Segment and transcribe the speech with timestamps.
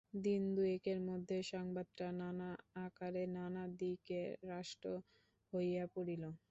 [0.21, 2.49] দিন দুয়েকের মধ্যে সংবাদটা নানা
[2.85, 4.21] আকারে নানা দিকে
[4.43, 4.87] রাষ্ট্র
[5.53, 6.23] হইয়া পড়িল।